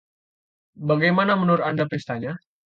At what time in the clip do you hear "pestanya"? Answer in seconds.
1.93-2.31